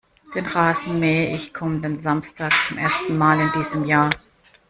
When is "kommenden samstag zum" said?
1.53-2.79